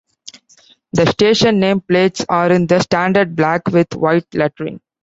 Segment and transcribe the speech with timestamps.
[0.93, 4.81] The station name plates are in the standard black with white lettering.